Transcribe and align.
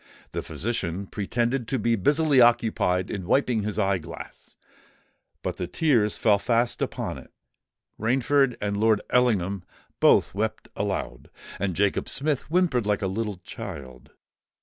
The 0.31 0.41
physician 0.41 1.05
pretended 1.05 1.67
to 1.67 1.77
be 1.77 1.95
busily 1.95 2.41
occupied 2.41 3.11
in 3.11 3.27
wiping 3.27 3.61
his 3.61 3.77
eye 3.77 3.99
glass; 3.99 4.55
but 5.43 5.57
the 5.57 5.67
tears 5.67 6.17
fell 6.17 6.39
fast 6.39 6.81
upon 6.81 7.19
it:—Rainford 7.19 8.55
and 8.59 8.77
Lord 8.77 9.03
Ellingham 9.11 9.63
both 9.99 10.33
wept 10.33 10.69
aloud; 10.75 11.29
and 11.59 11.75
Jacob 11.75 12.09
Smith 12.09 12.41
whimpered 12.49 12.87
like 12.87 13.03
a 13.03 13.05
little 13.07 13.37
child. 13.43 14.09